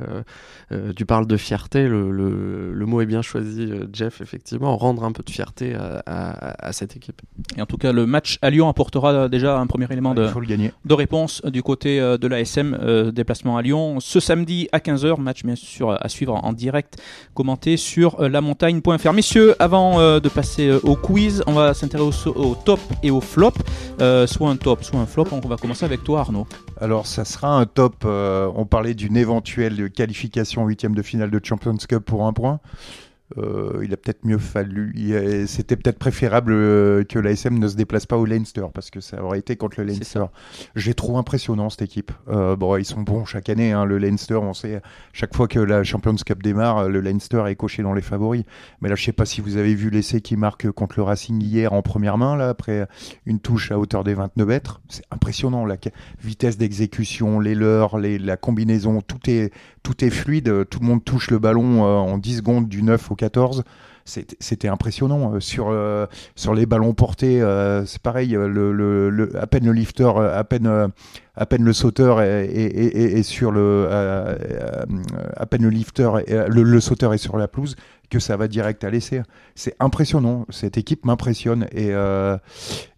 [0.71, 4.21] Euh, tu parles de fierté, le, mot est bien choisi, Jeff.
[4.21, 7.21] Effectivement, rendre un peu de fierté à, cette équipe.
[7.57, 10.27] Et en tout cas, le match à Lyon apportera déjà un premier élément de,
[10.85, 13.11] de réponse du côté de l'ASM.
[13.11, 16.97] déplacement à Lyon ce samedi à 15h, match bien sûr à suivre en direct
[17.33, 19.13] commenter sur euh, lamontagne.fr.
[19.13, 23.21] Messieurs, avant euh, de passer euh, au quiz, on va s'intéresser au, top et au
[23.21, 23.53] flop.
[24.27, 25.27] soit un top, soit un flop.
[25.31, 26.47] On va commencer avec toi, Arnaud.
[26.79, 28.05] Alors, ça sera un top.
[28.05, 32.59] on parlait d'une éventuelle qualification huitième de finale de Champions Cup pour un point.
[33.37, 34.93] Euh, il a peut-être mieux fallu.
[35.47, 39.21] C'était peut-être préférable euh, que l'ASM ne se déplace pas au Leinster parce que ça
[39.21, 40.25] aurait été contre le Leinster.
[40.75, 42.11] J'ai trop impressionnant cette équipe.
[42.29, 43.73] Euh, bon, ils sont bons chaque année.
[43.73, 47.55] Hein, le Leinster, on sait, chaque fois que la Champions Cup démarre, le Leinster est
[47.55, 48.43] coché dans les favoris.
[48.81, 51.41] Mais là, je sais pas si vous avez vu l'essai qui marque contre le Racing
[51.41, 52.87] hier en première main, là, après
[53.25, 54.81] une touche à hauteur des 29 mètres.
[54.87, 55.65] C'est impressionnant.
[55.65, 55.75] La
[56.23, 59.51] vitesse d'exécution, les leurs, les, la combinaison, tout est,
[59.83, 60.65] tout est fluide.
[60.69, 63.63] Tout le monde touche le ballon en 10 secondes du 9 au 14
[64.07, 69.71] c'était impressionnant euh, sur euh, sur les ballons portés euh, c'est pareil à peine le
[69.73, 70.91] lifter à peine
[71.35, 73.87] à peine le sauteur est, sur le
[75.35, 77.75] à peine le lifter le, le, sauteur est sur la pelouse
[78.09, 79.21] que ça va direct à l'essai.
[79.55, 80.45] C'est impressionnant.
[80.49, 81.91] Cette équipe m'impressionne et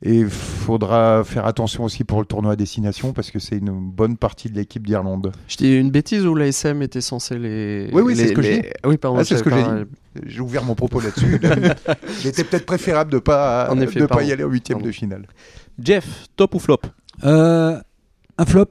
[0.01, 4.17] il faudra faire attention aussi pour le tournoi à destination parce que c'est une bonne
[4.17, 5.31] partie de l'équipe d'Irlande.
[5.47, 7.89] Je dis une bêtise où l'ASM était censé les.
[7.91, 8.67] Oui, oui, c'est ce que j'ai dit.
[8.85, 9.19] Oui, pardon.
[9.19, 9.69] Ah, c'est ce que j'ai dit.
[10.25, 11.39] J'ai ouvert mon propos là-dessus.
[12.21, 15.27] Il était peut-être préférable de ne pas, de pas y aller au huitième de finale.
[15.81, 16.81] Jeff, top ou flop?
[17.23, 17.79] Euh,
[18.37, 18.67] Un flop.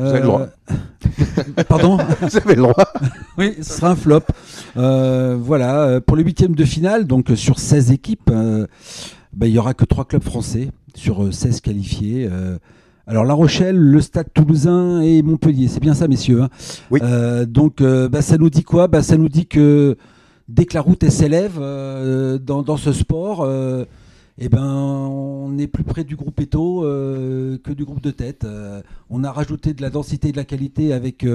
[0.00, 0.46] Vous avez le droit.
[1.58, 1.98] Euh, pardon?
[2.20, 2.84] Vous avez le droit.
[3.38, 4.22] oui, ce sera un flop.
[4.76, 8.66] Euh, voilà, pour le huitième de finale, donc sur 16 équipes, ben,
[9.42, 12.28] il n'y aura que 3 clubs français sur 16 qualifiés.
[13.06, 16.42] Alors La Rochelle, le Stade Toulousain et Montpellier, c'est bien ça, messieurs.
[16.42, 16.48] Hein?
[16.90, 17.00] Oui.
[17.46, 18.88] donc, bah, ça nous dit quoi?
[18.88, 19.96] Bah, Ça nous dit que
[20.50, 23.84] dès que la route s'élève euh, dans, ce sport, euh,
[24.42, 28.46] eh ben, on est plus près du groupe Eto euh, que du groupe de tête.
[29.10, 31.26] on a rajouté de la densité et de la qualité avec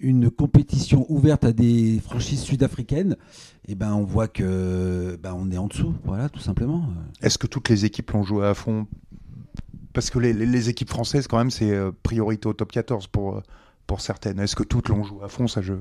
[0.00, 3.16] une compétition ouverte à des franchises sud-africaines.
[3.68, 6.86] Eh ben, on voit que ben, on est en dessous, voilà, tout simplement.
[7.20, 8.86] Est-ce que toutes les équipes l'ont joué à fond?
[9.92, 13.42] Parce que les, équipes françaises, quand même, c'est priorité au top 14 pour,
[13.86, 14.40] pour certaines.
[14.40, 15.46] Est-ce que toutes l'ont joué à fond?
[15.46, 15.74] Ça, je.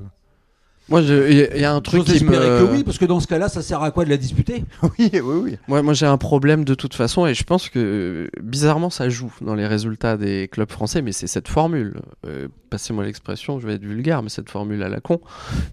[0.90, 2.32] Moi, il y, a un truc qui me...
[2.32, 4.66] que oui, parce que dans ce cas-là, ça sert à quoi de la disputer?
[4.84, 5.58] Oui, oui, oui.
[5.68, 9.34] Moi, moi j'ai un problème de toute façon, et je pense que bizarrement, ça joue
[9.42, 12.02] dans les résultats des clubs français, mais c'est cette formule.
[12.28, 15.22] Euh, passez-moi l'expression, je vais être vulgaire, mais cette formule à la con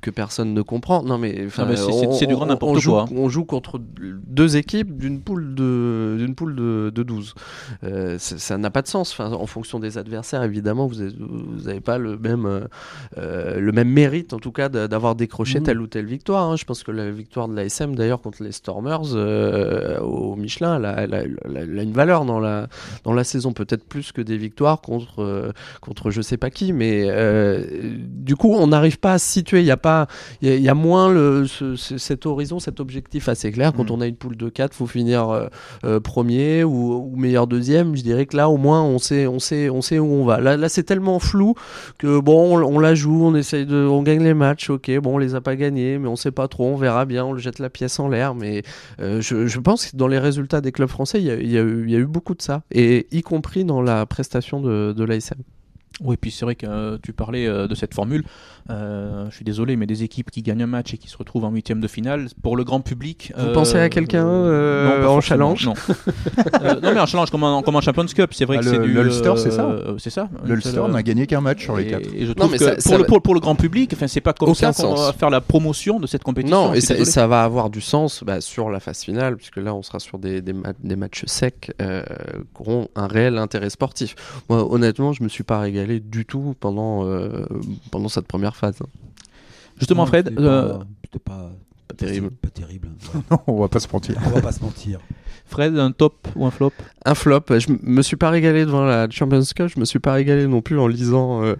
[0.00, 1.02] que personne ne comprend.
[1.02, 3.06] Non, mais c'est du grand n'importe quoi.
[3.10, 7.34] On joue contre deux équipes d'une poule de d'une poule de, de 12.
[7.82, 9.12] Euh, ça n'a pas de sens.
[9.12, 11.02] Enfin, en fonction des adversaires, évidemment, vous
[11.64, 12.68] n'avez pas le même
[13.18, 15.64] euh, le même mérite, en tout cas, d'avoir d'avoir décroché Mhm.
[15.64, 16.50] telle ou telle victoire.
[16.50, 16.56] hein.
[16.56, 20.84] Je pense que la victoire de l'ASM, d'ailleurs, contre les Stormers euh, au Michelin, elle
[20.84, 22.68] a, elle a- elle a- elle a une valeur dans la,
[23.04, 26.72] dans la saison, peut-être plus que des victoires contre, euh, contre je sais pas qui.
[26.74, 27.64] Mais euh,
[28.08, 29.60] du coup, on n'arrive pas à se situer.
[29.60, 30.06] Il y a, pas,
[30.42, 33.72] il y a, y a moins le, ce- ce- cet horizon, cet objectif assez clair.
[33.74, 33.96] Quand Mhm.
[33.96, 35.48] on a une poule de 4, faut finir
[36.04, 37.96] premier ou, ou meilleur deuxième.
[37.96, 40.40] Je dirais que là, au moins, on sait, on sait, on sait où on va.
[40.40, 41.54] Là, là c'est tellement flou
[41.98, 45.14] que bon, on, on la joue, on essaye de, on gagne les matchs, ok, bon,
[45.14, 47.38] on les a pas gagnés, mais on sait pas trop, on verra bien, on le
[47.38, 48.62] jette la pièce en l'air, mais
[49.00, 51.58] euh, je, pense que dans les résultats des clubs français, il y a, il y
[51.58, 54.60] a eu, il y a eu beaucoup de ça, et y compris dans la prestation
[54.60, 55.42] de, de l'ASM.
[56.02, 58.24] Oui, puis c'est vrai que euh, tu parlais euh, de cette formule.
[58.70, 61.44] Euh, je suis désolé, mais des équipes qui gagnent un match et qui se retrouvent
[61.44, 63.32] en huitième de finale, pour le grand public.
[63.36, 65.74] Vous pensez à quelqu'un, euh, en challenge Non.
[66.62, 68.68] Euh, non, mais en challenge comme en, comme en Champions Cup, c'est vrai Ah, que
[68.70, 68.92] c'est du.
[68.92, 70.28] l'Ulster, c'est ça C'est ça.
[70.44, 72.08] L'Ulster n'a gagné qu'un match sur les et- quatre.
[72.14, 73.54] Et je Non, trouve mais que ça- pour, ça le, va- pour, pour le grand
[73.54, 75.06] public, enfin, c'est pas comme Aucun ça qu'on sens.
[75.06, 76.68] va faire la promotion de cette compétition.
[76.68, 77.10] Non, et ça, et désolé.
[77.12, 80.18] ça va avoir du sens bah, sur la phase finale, puisque là, on sera sur
[80.18, 82.02] des, des, ma- des matchs secs euh,
[82.54, 84.14] qui auront un réel intérêt sportif.
[84.48, 87.44] Moi, honnêtement, je me suis pas régalé du tout pendant, euh,
[87.90, 88.78] pendant cette première phase.
[89.78, 90.84] Justement, Non, Fred, euh, pas-
[91.24, 91.50] Pas
[92.06, 92.30] terrible.
[92.30, 92.88] Pas terrible.
[93.30, 94.16] Non, on va pas se mentir.
[94.26, 95.00] On va pas se mentir.
[95.46, 96.72] Fred, un top ou un flop?
[97.04, 97.42] Un flop.
[97.50, 99.68] Je me suis pas régalé devant la Champions Cup.
[99.74, 101.56] Je me suis pas régalé non plus en lisant euh,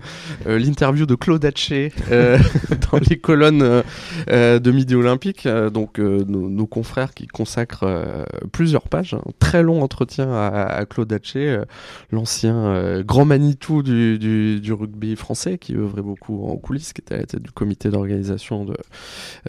[0.46, 2.38] euh, l'interview de Claude Haché euh,
[2.92, 3.82] dans les colonnes
[4.28, 5.48] de Midi Olympique.
[5.72, 10.64] Donc euh, nos, nos confrères qui consacrent euh, plusieurs pages, un très long entretien à,
[10.66, 11.64] à Claude Haché, euh,
[12.12, 17.00] l'ancien euh, grand Manitou du, du, du rugby français qui œuvrait beaucoup en coulisses, qui
[17.00, 18.76] était à la tête du comité d'organisation de,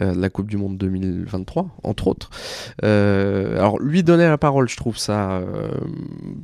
[0.00, 2.30] euh, de la Coupe du Monde 2023, entre autres.
[2.84, 5.70] Euh, alors lui donner la parole, je trouve ça euh,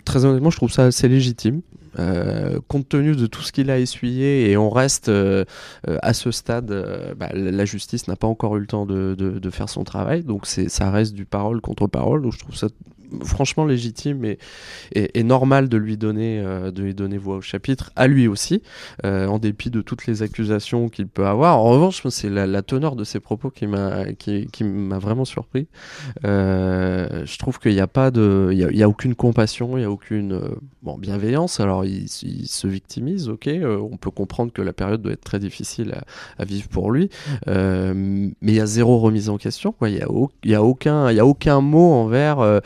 [0.04, 1.60] très honnêtement, je trouve ça assez légitime.
[1.98, 5.44] Euh, compte tenu de tout ce qu'il a essuyé et on reste euh,
[5.88, 6.72] euh, à ce stade,
[7.16, 10.90] bah, la justice n'a pas encore eu le temps de, faire son travail, donc ça
[10.90, 12.22] reste du parole contre parole.
[12.22, 12.68] Donc je trouve ça
[13.24, 14.22] franchement légitime
[14.92, 18.62] et, normal de lui donner de lui donner voix au chapitre, à lui aussi,
[19.04, 21.58] en dépit de toutes les accusations qu'il peut avoir.
[21.58, 24.04] En revanche, c'est la, teneur de ses propos qui m'a
[24.98, 25.68] vraiment surpris.
[26.24, 30.38] Je trouve qu'il n'y a pas il y a, aucune compassion, il y a aucune
[30.96, 31.60] bienveillance.
[31.60, 33.46] Alors il, il se victimise, ok.
[33.48, 36.90] euh, on peut comprendre que la période doit être très difficile à, à vivre pour
[36.90, 37.08] lui,
[37.48, 39.72] euh, mais il y a zéro remise en question.
[39.72, 39.90] Quoi.
[39.90, 42.40] Il y a, au- aucun, y a aucun mot envers.
[42.40, 42.60] euh,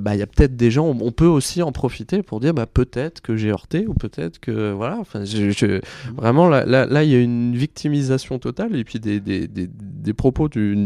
[0.00, 2.54] bah il y a peut-être des gens, on, on peut aussi en profiter pour dire
[2.54, 4.98] bah peut-être que j'ai heurté ou peut-être que voilà.
[5.00, 5.80] Enfin, je, je-
[6.16, 9.68] vraiment là, là, là, il y a une victimisation totale et puis des, des, des,
[9.68, 10.76] des propos du,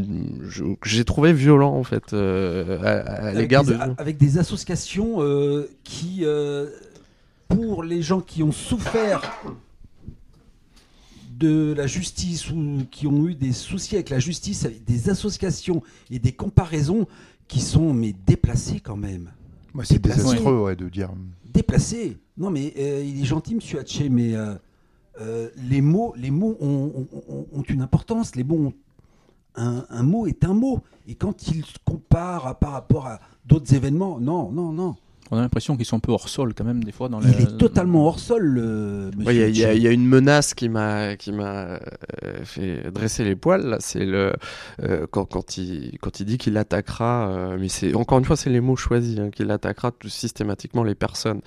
[0.80, 3.76] que j'ai trouvé violents en fait à, l'égard de.
[3.98, 5.18] avec des associations
[5.84, 6.24] qui,
[7.54, 9.20] pour les gens qui ont souffert
[11.38, 15.82] de la justice ou qui ont eu des soucis avec la justice, avec des associations
[16.10, 17.06] et des comparaisons
[17.48, 19.30] qui sont mais déplacées quand même.
[19.84, 20.22] C'est Déplacé.
[20.22, 21.10] désastreux ouais, de dire.
[21.52, 22.18] Déplacées.
[22.36, 24.54] Non mais euh, il est gentil, Monsieur Hatché, mais euh,
[25.20, 28.36] euh, les mots, les mots ont, ont- ont- ont une importance.
[28.36, 28.72] Les mots ont-
[29.54, 30.80] un, un mot est un mot.
[31.08, 34.96] Et quand il compare à- par rapport à d'autres événements, non, non, non.
[35.34, 37.28] On a l'impression qu'ils sont un peu hors sol quand même des fois dans Il
[37.30, 39.10] les- est totalement hors sol, le.
[39.24, 41.78] Ouais, Il y, a- y y une menace qui m'a qui m'a euh,
[42.44, 43.64] fait dresser les poils.
[43.66, 43.78] là.
[43.80, 44.34] C'est le
[44.82, 48.36] euh, quand, quand il quand il dit qu'il attaquera, euh, mais c'est encore une fois
[48.36, 51.40] c'est les mots choisis hein, qu'il attaquera tout systématiquement les personnes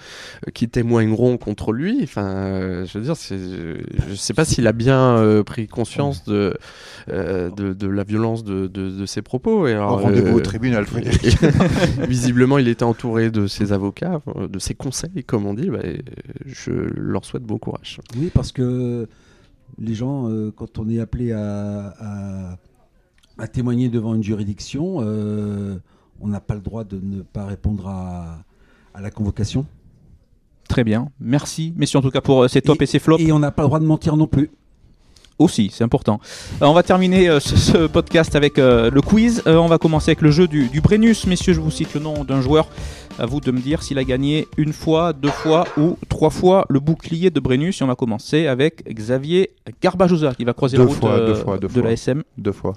[0.56, 2.00] qui témoigneront contre lui.
[2.02, 6.24] Enfin, euh, je veux dire, c'est je sais pas s'il a bien euh, pris conscience
[6.26, 6.58] de,
[7.10, 9.68] euh, de de la violence de de, de ses propos.
[9.68, 11.38] Et alors, Rendez-vous euh, au tribunal, Frédéric.
[12.08, 15.70] Visiblement, il était entouré de ses avocats, euh, de ses conseils, comme on dit.
[15.70, 16.04] Bah, et
[16.46, 18.00] je leur souhaite bon courage.
[18.18, 19.08] Oui, parce que
[19.78, 22.58] les gens, euh, quand on est appelé à, à-
[23.38, 25.76] à témoigner devant une juridiction, euh,
[26.22, 28.40] on n'a pas le droit de ne pas répondre à,
[28.94, 29.66] à la convocation.
[30.70, 33.22] Très bien, merci messieurs en tout cas pour euh, ces tops et, ces flops.
[33.22, 34.50] Et on n'a pas le droit de mentir non plus.
[35.38, 36.22] Aussi, c'est important.
[36.62, 39.44] Euh, on va terminer euh, ce, ce podcast avec euh, le quiz.
[39.48, 41.28] Euh, on va commencer avec le jeu du, du Brennus.
[41.28, 42.70] Messieurs, je vous cite le nom d'un joueur.
[43.18, 46.66] À vous de me dire s'il a gagné une fois, deux fois ou trois fois
[46.70, 47.82] le bouclier de Brennus.
[47.82, 49.52] Et on va commencer avec Xavier
[49.82, 51.82] Garbajosa qui va croiser Deux la route fois, euh, deux fois, deux de fois.
[51.84, 52.24] la SM.
[52.38, 52.76] Deux fois.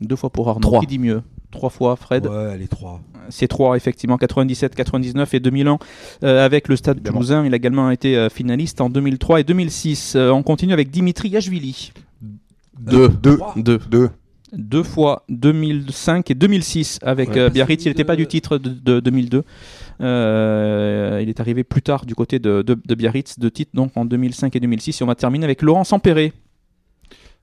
[0.00, 0.60] Deux fois pour Arnaud.
[0.60, 0.80] Trois.
[0.80, 1.22] Qui dit mieux?
[1.50, 2.26] Trois fois, Fred?
[2.26, 3.00] Ouais, les trois.
[3.30, 5.78] C'est trois, effectivement, 97, 99 et 2001
[6.22, 7.16] euh, avec le Stade Évidemment.
[7.18, 7.44] Toulousain.
[7.44, 10.14] Il a également été euh, finaliste en 2003 et 2006.
[10.16, 11.92] Euh, on continue avec Dimitri Yachvili.
[12.78, 13.08] Deux.
[13.08, 13.38] Deux.
[13.56, 13.78] Deux.
[13.90, 14.10] Deux.
[14.52, 17.38] Deux fois 2005 et 2006 avec Ouais.
[17.38, 17.84] euh, Biarritz.
[17.84, 19.42] Il n'était pas du titre de, de 2002.
[20.00, 23.92] Euh, il est arrivé plus tard du côté de, de, de Biarritz, deux titres donc
[23.96, 25.00] en 2005 et 2006.
[25.00, 26.32] Et on va terminer avec Laurent Sampéré.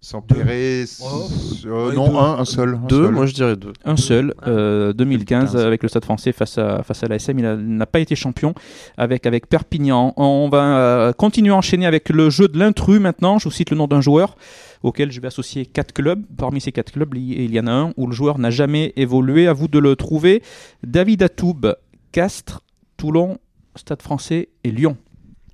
[0.07, 1.27] Sans Perret, Oh.
[1.65, 2.15] euh, Ouais, non, deux.
[2.15, 2.75] un, un seul.
[2.75, 3.11] un Deux, seul.
[3.15, 3.73] moi je dirais deux.
[3.85, 5.65] Un seul, euh, 2015, 2015.
[5.65, 7.39] avec le Stade français face à, face à l'ASM.
[7.39, 8.53] Il a- n'a pas été champion
[8.97, 10.13] avec, avec Perpignan.
[10.15, 13.39] On va euh, continuer à enchaîner avec le jeu de l'intrus maintenant.
[13.39, 14.37] Je vous cite le nom d'un joueur
[14.83, 16.23] auquel je vais associer quatre clubs.
[16.37, 18.93] Parmi ces quatre clubs, il il y en a un où le joueur n'a jamais
[18.97, 19.47] évolué.
[19.47, 20.43] À vous de le trouver.
[20.83, 21.73] David Atoub,
[22.11, 22.61] Castres,
[22.95, 23.39] Toulon,
[23.75, 24.97] Stade français et Lyon.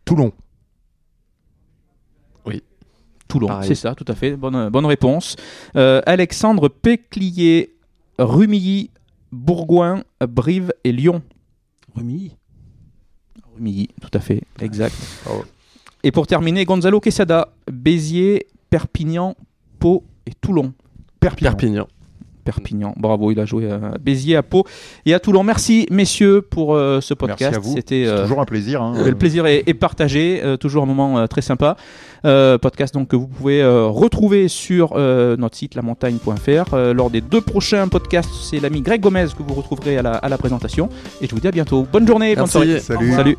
[0.03, 0.33] Toulon.
[3.31, 4.35] Toulon, c'est ça, tout à fait.
[4.35, 5.35] Bonne, bonne réponse.
[5.75, 7.73] Euh, Alexandre Péclier,
[8.19, 8.91] Rumilly,
[9.31, 11.21] Bourgoin, Brive et Lyon.
[11.95, 12.35] Remis.
[13.55, 14.95] Rumilly, tout à fait, exact.
[15.25, 15.45] Bravo.
[16.03, 19.35] Et pour terminer, Gonzalo Quesada, Béziers, Perpignan,
[19.79, 20.73] Pau et Toulon.
[21.19, 21.51] Perpignan.
[21.51, 21.87] Perpignan.
[22.43, 24.65] Perpignan, bravo, il a joué à Béziers, à Pau
[25.05, 25.43] et à Toulon.
[25.43, 27.41] Merci messieurs pour euh, ce podcast.
[27.41, 27.73] Merci à vous.
[27.75, 28.81] C'était euh, toujours un plaisir.
[28.81, 28.93] hein.
[29.05, 31.75] le plaisir est, est partagé, euh, toujours un moment euh, très sympa.
[32.23, 36.73] Euh, podcast donc que vous pouvez euh, retrouver sur euh, notre site lamontagne.fr.
[36.73, 40.11] Euh, lors des deux prochains podcasts, c'est l'ami Greg Gomez que vous retrouverez à la,
[40.13, 40.89] à la présentation.
[41.21, 41.87] Et je vous dis à bientôt.
[41.91, 42.51] Bonne journée, bonne Merci.
[42.51, 42.79] soirée.
[42.79, 43.11] Salut.
[43.13, 43.37] Salut.